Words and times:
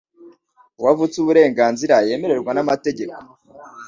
uwo 0.77 0.89
avutsa 0.93 1.17
uburenganzira 1.23 1.95
yemererwa 2.07 2.51
n'amategeko 2.53 3.19